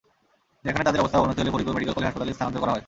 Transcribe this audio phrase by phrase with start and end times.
[0.65, 2.79] সেখানে তাঁদের অবস্থার অবনতি হলে ফরিদপুর মেডিকেল কলেজ হাসপাতালে স্থানান্তর করা হয়।